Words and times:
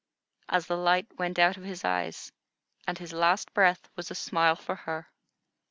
as 0.49 0.65
the 0.65 0.75
light 0.75 1.05
went 1.19 1.37
out 1.37 1.57
of 1.57 1.63
his 1.63 1.85
eyes, 1.85 2.31
and 2.87 2.97
his 2.97 3.13
last 3.13 3.53
breath 3.53 3.87
was 3.95 4.09
a 4.09 4.15
smile 4.15 4.55
for 4.55 4.73
her. 4.73 5.07